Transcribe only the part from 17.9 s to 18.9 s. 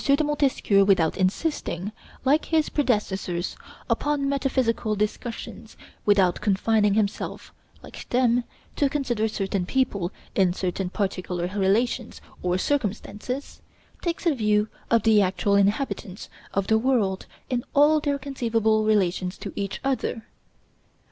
their conceivable